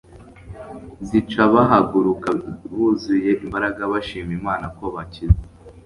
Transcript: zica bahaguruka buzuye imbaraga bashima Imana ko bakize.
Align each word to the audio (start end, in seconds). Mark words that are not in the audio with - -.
zica 1.07 1.41
bahaguruka 1.53 2.29
buzuye 2.75 3.31
imbaraga 3.43 3.81
bashima 3.91 4.31
Imana 4.39 4.65
ko 4.77 4.85
bakize. 4.95 5.41